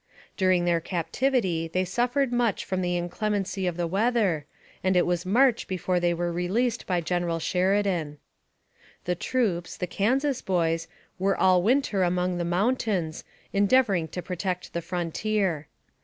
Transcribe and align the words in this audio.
During 0.35 0.65
their 0.65 0.79
captivity 0.81 1.67
they 1.67 1.85
suffered 1.85 2.33
much 2.33 2.65
from 2.65 2.81
the 2.81 2.97
inclemency 2.97 3.67
of 3.67 3.77
the 3.77 3.85
weather, 3.85 4.47
and 4.83 4.95
it 4.97 5.05
was 5.05 5.27
March 5.27 5.67
before 5.67 5.99
they 5.99 6.11
were 6.11 6.31
released 6.31 6.87
by 6.87 7.01
General 7.01 7.37
Sheridan. 7.37 8.17
The 9.05 9.13
troops, 9.13 9.77
the 9.77 9.85
Kansas 9.85 10.41
boys, 10.41 10.87
were 11.19 11.37
all 11.39 11.61
winter 11.61 12.01
among 12.01 12.39
the 12.39 12.43
mountains, 12.43 13.23
endeavoring 13.53 14.07
to 14.07 14.23
protect 14.23 14.73
the 14.73 14.81
frontier. 14.81 15.67